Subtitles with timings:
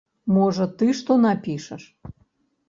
[0.37, 1.85] Можа, ты што напішаш?